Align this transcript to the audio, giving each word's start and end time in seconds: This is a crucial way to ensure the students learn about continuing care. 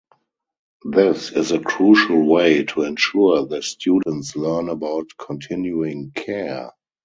This 0.83 1.31
is 1.31 1.51
a 1.51 1.59
crucial 1.59 2.25
way 2.27 2.63
to 2.63 2.81
ensure 2.81 3.45
the 3.45 3.61
students 3.61 4.35
learn 4.35 4.67
about 4.67 5.15
continuing 5.15 6.09
care. 6.09 6.71